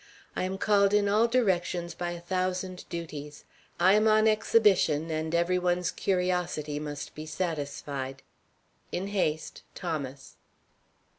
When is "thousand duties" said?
2.19-3.45